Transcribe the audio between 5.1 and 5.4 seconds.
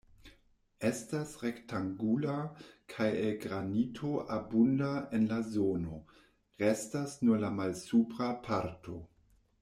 en la